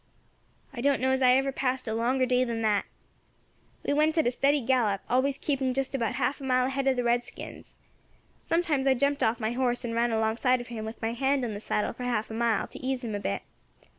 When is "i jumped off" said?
8.87-9.39